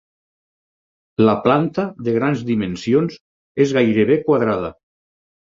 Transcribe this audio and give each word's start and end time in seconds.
La 1.27 1.35
planta 1.43 1.85
de 2.07 2.15
grans 2.17 2.43
dimensions, 2.49 3.21
és 3.67 3.77
gairebé 3.81 4.21
quadrada. 4.31 4.77